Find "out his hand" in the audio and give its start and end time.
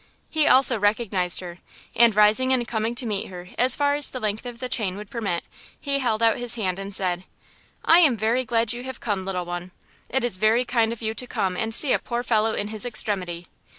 6.23-6.79